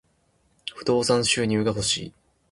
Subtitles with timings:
[0.75, 2.13] 不動産収入が欲しい。